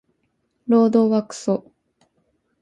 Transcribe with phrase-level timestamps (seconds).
[0.67, 1.71] 労働はクソ